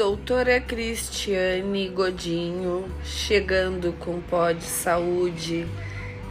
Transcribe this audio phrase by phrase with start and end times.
[0.00, 5.68] doutora Cristiane Godinho, chegando com Pó de Saúde,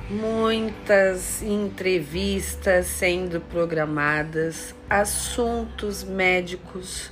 [0.09, 7.11] muitas entrevistas sendo programadas, assuntos médicos,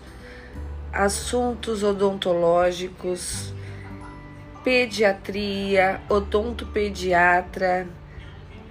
[0.92, 3.54] assuntos odontológicos,
[4.64, 7.88] pediatria, odontopediatra.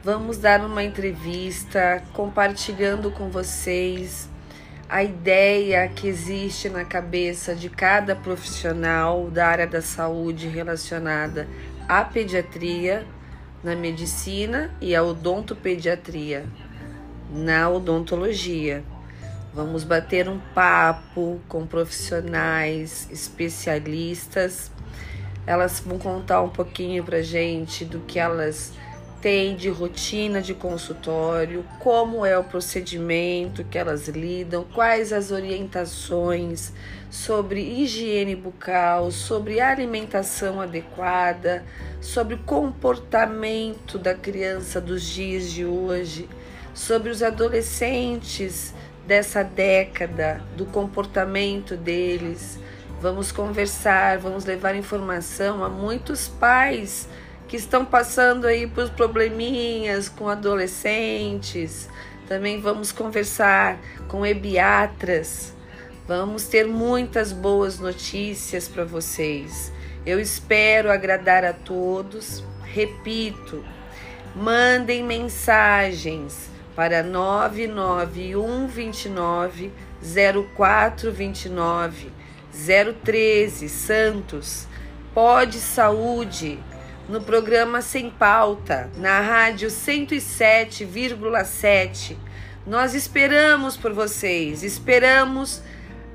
[0.02, 4.28] Vamos dar uma entrevista compartilhando com vocês
[4.88, 11.48] a ideia que existe na cabeça de cada profissional da área da saúde relacionada
[11.88, 13.04] à pediatria
[13.64, 16.46] na medicina e à odontopediatria
[17.30, 18.84] na odontologia.
[19.52, 24.70] Vamos bater um papo com profissionais especialistas.
[25.46, 28.72] Elas vão contar um pouquinho pra gente do que elas
[29.26, 36.72] tem de rotina de consultório, como é o procedimento que elas lidam, quais as orientações
[37.10, 41.64] sobre higiene bucal, sobre alimentação adequada,
[42.00, 46.28] sobre comportamento da criança dos dias de hoje,
[46.72, 48.72] sobre os adolescentes
[49.08, 52.60] dessa década, do comportamento deles.
[53.00, 57.08] Vamos conversar, vamos levar informação a muitos pais
[57.48, 61.88] que estão passando aí por probleminhas com adolescentes.
[62.28, 65.54] Também vamos conversar com ebiatras.
[66.08, 69.72] Vamos ter muitas boas notícias para vocês.
[70.04, 72.42] Eu espero agradar a todos.
[72.62, 73.64] Repito,
[74.34, 79.72] mandem mensagens para 99129
[80.58, 82.10] 0429
[83.04, 84.66] 013 Santos.
[85.12, 86.58] Pode Saúde
[87.08, 92.16] no programa Sem Pauta, na rádio 107,7.
[92.66, 95.62] Nós esperamos por vocês, esperamos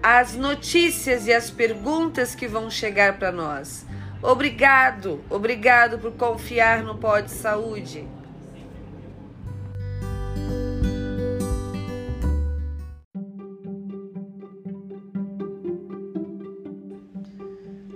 [0.04, 3.86] as notícias e as perguntas que vão chegar para nós.
[4.22, 8.06] Obrigado, obrigado por confiar no Pode Saúde.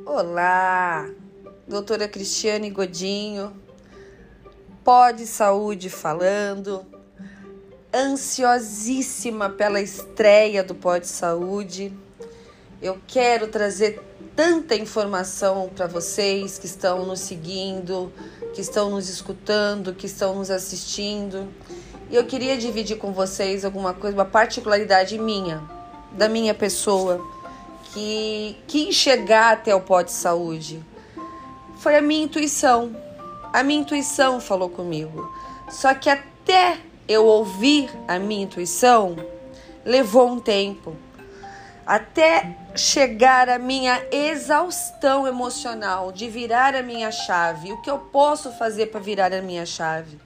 [0.06, 1.10] Olá,
[1.68, 3.52] doutora Cristiane Godinho,
[4.84, 6.86] Pode Saúde falando,
[7.92, 11.92] ansiosíssima pela estreia do Pode Saúde.
[12.80, 14.00] Eu quero trazer
[14.36, 18.14] tanta informação para vocês que estão nos seguindo,
[18.54, 21.48] que estão nos escutando, que estão nos assistindo.
[22.12, 25.64] E eu queria dividir com vocês alguma coisa, uma particularidade minha,
[26.12, 27.20] da minha pessoa,
[27.92, 30.86] que quis chegar até o Pode Saúde
[31.78, 32.96] foi a minha intuição.
[33.54, 35.32] A minha intuição falou comigo.
[35.70, 36.78] Só que até
[37.08, 39.16] eu ouvir a minha intuição,
[39.84, 40.96] levou um tempo.
[41.86, 47.72] Até chegar a minha exaustão emocional de virar a minha chave.
[47.72, 50.20] O que eu posso fazer para virar a minha chave?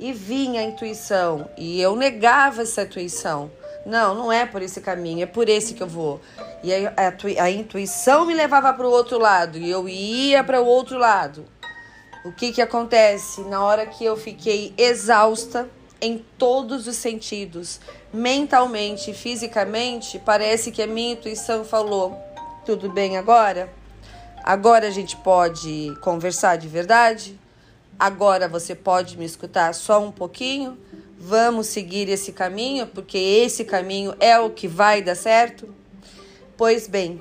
[0.00, 3.50] E vinha a intuição, e eu negava essa intuição.
[3.84, 6.20] Não, não é por esse caminho, é por esse que eu vou.
[6.62, 10.60] E a, a, a intuição me levava para o outro lado e eu ia para
[10.60, 11.44] o outro lado.
[12.24, 15.68] O que que acontece na hora que eu fiquei exausta
[16.00, 17.80] em todos os sentidos,
[18.12, 22.18] mentalmente e fisicamente, parece que a minha intuição falou:
[22.64, 23.72] tudo bem agora?
[24.42, 27.38] Agora a gente pode conversar de verdade?
[27.98, 30.78] Agora você pode me escutar só um pouquinho?
[31.18, 35.68] Vamos seguir esse caminho, porque esse caminho é o que vai dar certo?
[36.56, 37.20] Pois bem,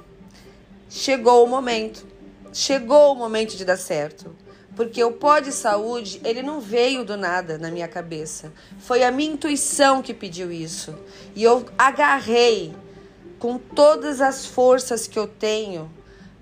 [0.90, 2.06] chegou o momento.
[2.52, 4.36] Chegou o momento de dar certo.
[4.76, 8.52] Porque o pó de saúde, ele não veio do nada na minha cabeça.
[8.80, 10.96] Foi a minha intuição que pediu isso.
[11.36, 12.74] E eu agarrei
[13.40, 15.92] com todas as forças que eu tenho,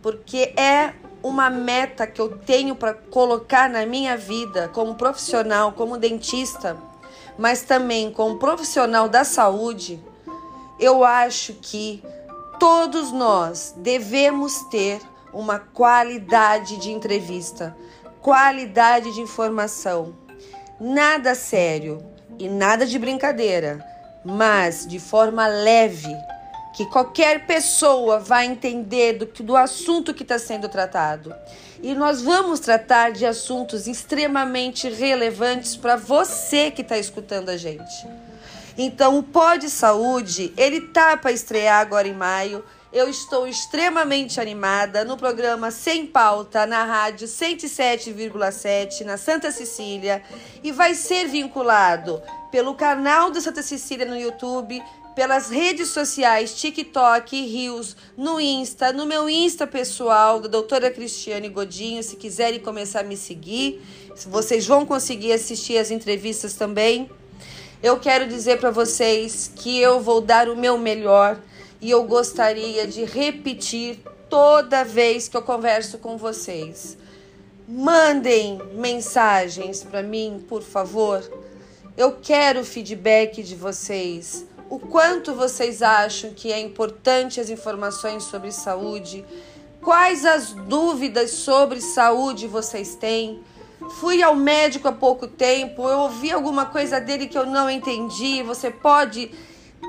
[0.02, 5.98] porque é uma meta que eu tenho para colocar na minha vida como profissional, como
[5.98, 6.78] dentista,
[7.38, 10.04] mas também como profissional da saúde.
[10.80, 12.04] Eu acho que
[12.60, 15.02] todos nós devemos ter
[15.34, 17.76] uma qualidade de entrevista,
[18.22, 20.16] qualidade de informação.
[20.80, 22.04] Nada sério
[22.38, 23.86] e nada de brincadeira,
[24.26, 26.16] mas de forma leve,
[26.74, 31.34] que qualquer pessoa vai entender do, do assunto que está sendo tratado.
[31.84, 38.08] E nós vamos tratar de assuntos extremamente relevantes para você que está escutando a gente.
[38.78, 42.64] Então, o Pó de Saúde, ele tá para estrear agora em maio.
[42.94, 50.22] Eu estou extremamente animada no programa Sem Pauta, na rádio 107,7, na Santa Cecília,
[50.62, 52.22] e vai ser vinculado
[52.52, 54.84] pelo canal da Santa Cecília no YouTube,
[55.16, 62.02] pelas redes sociais TikTok Rios, no Insta, no meu Insta pessoal, da doutora Cristiane Godinho,
[62.02, 63.82] se quiserem começar a me seguir,
[64.28, 67.10] vocês vão conseguir assistir as entrevistas também.
[67.84, 71.40] Eu quero dizer para vocês que eu vou dar o meu melhor
[71.82, 74.00] e eu gostaria de repetir
[74.30, 76.98] toda vez que eu converso com vocês.
[77.68, 81.22] Mandem mensagens para mim, por favor.
[81.98, 84.46] Eu quero feedback de vocês.
[84.72, 89.26] O quanto vocês acham que é importante as informações sobre saúde?
[89.82, 93.44] Quais as dúvidas sobre saúde vocês têm?
[94.00, 98.42] Fui ao médico há pouco tempo, eu ouvi alguma coisa dele que eu não entendi.
[98.44, 99.30] Você pode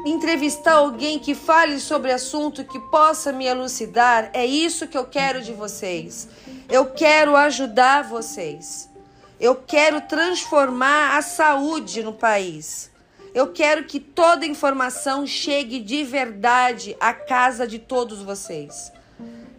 [0.05, 4.31] entrevistar alguém que fale sobre assunto que possa me elucidar.
[4.33, 6.29] É isso que eu quero de vocês.
[6.69, 8.91] Eu quero ajudar vocês.
[9.39, 12.91] Eu quero transformar a saúde no país.
[13.35, 18.93] Eu quero que toda informação chegue de verdade à casa de todos vocês,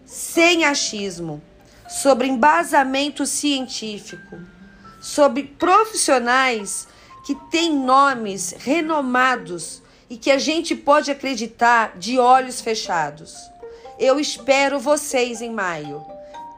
[0.05, 1.41] sem achismo,
[1.89, 4.37] sobre embasamento científico,
[5.01, 6.87] sobre profissionais
[7.25, 13.35] que têm nomes renomados e que a gente pode acreditar de olhos fechados.
[13.97, 16.05] Eu espero vocês em maio.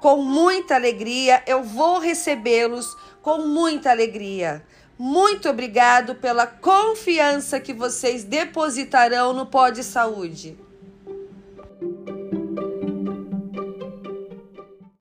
[0.02, 2.86] Com muita alegria, eu vou recebê-los
[3.22, 4.64] com muita alegria.
[4.98, 10.58] Muito obrigado pela confiança que vocês depositarão no Pó de Saúde.